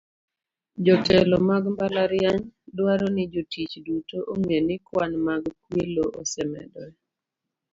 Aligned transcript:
Jotelo 0.85 1.35
mag 1.49 1.63
mbalariany 1.73 2.43
dwaro 2.77 3.07
ni 3.15 3.23
jotich 3.33 3.73
duto 3.85 4.17
ong'e 4.33 4.59
ni 4.67 4.75
kwan 4.87 5.11
mag 5.27 5.43
kwelo 5.63 6.03
osemedore. 6.21 6.97